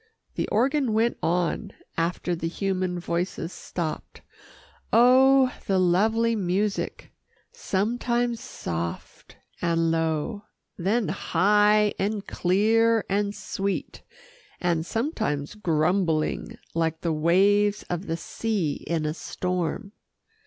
The 0.33 0.47
organ 0.47 0.93
went 0.93 1.19
on 1.21 1.73
after 1.95 2.35
the 2.35 2.47
human 2.47 2.99
voices 2.99 3.53
stopped 3.53 4.21
oh! 4.91 5.53
the 5.67 5.77
lovely 5.77 6.35
music 6.35 7.11
sometimes 7.51 8.39
soft 8.39 9.37
and 9.61 9.91
low, 9.91 10.45
then 10.75 11.09
high, 11.09 11.93
and 11.99 12.25
clear 12.25 13.05
and 13.11 13.35
sweet, 13.35 14.01
and 14.59 14.83
sometimes 14.87 15.53
grumbling, 15.53 16.57
like 16.73 17.01
the 17.01 17.13
waves 17.13 17.83
of 17.87 18.07
the 18.07 18.17
sea 18.17 18.83
in 18.87 19.05
a 19.05 19.13
storm. 19.13 19.91